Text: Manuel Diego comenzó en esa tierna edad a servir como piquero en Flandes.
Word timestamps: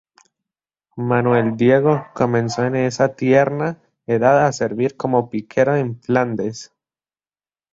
Manuel 0.97 1.57
Diego 1.57 2.07
comenzó 2.15 2.63
en 2.65 2.75
esa 2.75 3.09
tierna 3.13 3.77
edad 4.07 4.47
a 4.47 4.51
servir 4.51 4.97
como 4.97 5.29
piquero 5.29 5.75
en 5.75 6.01
Flandes. 6.01 6.73